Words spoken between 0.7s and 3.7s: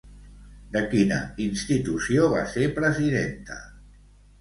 De quina institució va ser presidenta?